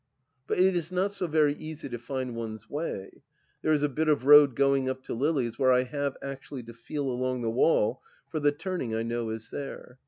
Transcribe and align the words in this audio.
But 0.47 0.57
it 0.57 0.75
is 0.75 0.91
not 0.91 1.11
so 1.11 1.27
very 1.27 1.53
easy 1.53 1.87
to 1.87 1.99
find 1.99 2.35
one's 2.35 2.67
way. 2.67 3.21
There 3.61 3.77
b 3.77 3.85
a 3.85 3.87
bit 3.87 4.07
of 4.09 4.25
road 4.25 4.55
going 4.55 4.89
up 4.89 5.03
to 5.03 5.13
Lily's 5.13 5.59
where 5.59 5.71
I 5.71 5.83
have 5.83 6.17
actually 6.23 6.63
to 6.63 6.73
feel 6.73 7.07
along 7.07 7.43
the 7.43 7.51
wall 7.51 8.01
for 8.27 8.39
the 8.39 8.51
turning 8.51 8.95
I 8.95 9.03
know 9.03 9.29
is 9.29 9.51
there. 9.51 9.99